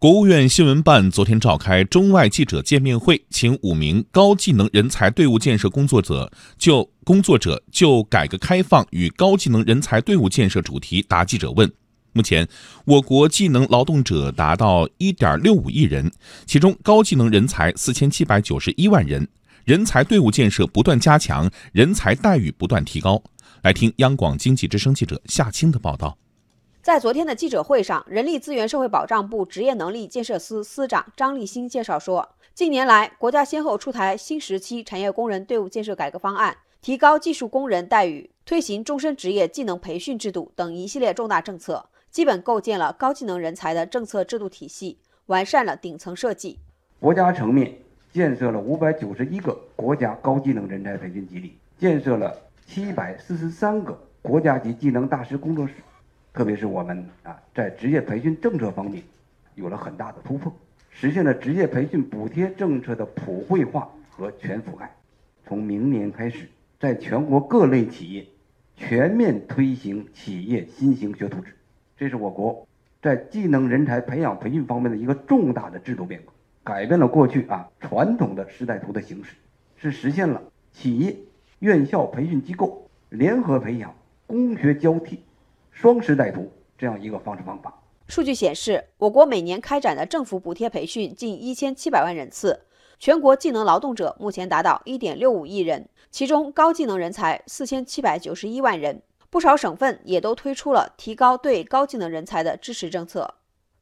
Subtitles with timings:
[0.00, 11.68] 国务院新闻办昨天召开中外记者见面会，请五名高技能人才队伍建设工作者就工作者就改革开放与高技能人才队伍建设主题答记者问。
[12.12, 12.46] 目前，
[12.84, 16.12] 我国技能劳动者达到一点六五亿人，
[16.46, 19.26] 其中高技能人才四千七百九十一万人，
[19.64, 23.20] 人才队伍建设不断加强，人才待遇不断提高。
[23.62, 26.16] 来听央广经济之声记者夏青的报道。
[26.82, 46.58] 在昨天的记者会上，人力资源社会保障部职业能力建设司司长张立新介绍说，近年来，国家先后出台新时期产业工人队伍建设改革方案、提高技术工人待遇、推行终身职业技能培训制度等一系列重大政策，基本构建了高技能人才的政策制度体系，完善了顶层设计。
[47.00, 47.76] 国家层面
[48.12, 52.34] 建设了五百九十一个国家高技能人才培训基地，建设了
[52.66, 55.74] 七百四十三个国家级技能大师工作室。
[56.38, 59.02] 特别是我们啊，在职业培训政策方面
[59.56, 60.54] 有了很大的突破，
[60.88, 64.88] 实现了职业培训补贴政策的普惠化和全覆盖。
[65.44, 66.46] 从明年开始，
[66.78, 68.24] 在全国各类企业
[68.76, 71.56] 全面推行企业新型学徒制，
[71.96, 72.68] 这是我国
[73.02, 76.30] 在技能人才培养培训方面的一个重大的制度变革，
[76.62, 79.34] 改变了过去啊传统的师带徒的形式，
[79.76, 80.40] 是实现了
[80.72, 81.16] 企业、
[81.58, 83.92] 院校培训机构联合培养、
[84.28, 85.24] 工学交替。
[85.80, 87.72] 双师带徒这样一个方式方法。
[88.08, 92.62] 数据显示，我国每年开展的政府补贴培训近一千七百万人次，
[92.98, 99.00] 全国技能劳动者目前达到一点六五亿人，其中高技能人才四千七百九十一万人。
[99.30, 103.34] 不少省份也都推出了提高对高技能人才的支持政策。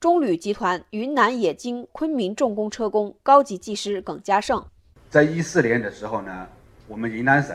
[0.00, 4.64] 中铝集团云南冶金昆明重工车工高级技师耿家胜，
[5.10, 6.48] 在一四年的时候呢，
[6.88, 7.54] 我们云南省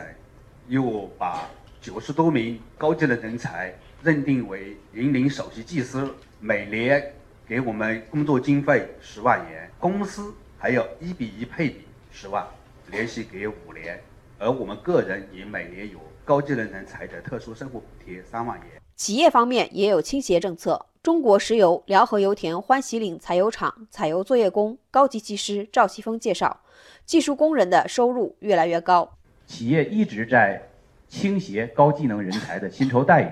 [0.68, 1.48] 又把
[1.80, 3.74] 九十多名高级的人才。
[4.00, 7.12] 认定为引领首席技师，每年
[7.48, 11.80] 给我们工作经费十万元，公司还有一比一配比
[12.12, 12.46] 十万，
[12.92, 14.00] 连续给五年，
[14.38, 18.80] 而我们个人也每年有高技能人才的特殊生活补贴三万元。
[18.94, 20.86] 企业方面也有倾斜政策。
[21.02, 26.60] 中国石油辽河油田欢喜岭采油厂采油作业工高级技师赵西峰介绍，
[27.04, 30.67] 技术工人的收入越来越高，企业一直在
[31.08, 33.30] 倾斜高技能人才的薪酬待遇。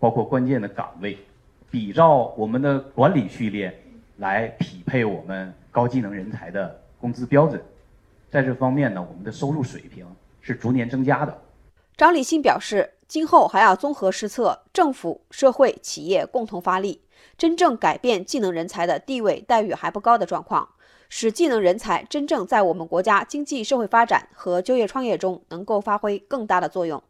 [0.00, 1.16] 包括关键的岗位，
[1.70, 3.74] 比照我们的管理序列
[4.18, 7.58] 来匹配我们高技能人才的工资标准，
[8.30, 10.04] 在这方面呢，我们的收入水平
[10.42, 11.38] 是逐年增加的。
[11.96, 17.02] 张立新表示，今后还要综合施策，政府、社会、企业共同发力，
[17.38, 20.70] 真正改变技能人才的地位待遇还不高的状况，
[21.08, 27.00] 使技能人才真正在我们国家经济社会发展和就业创业中能够发挥更大的作用。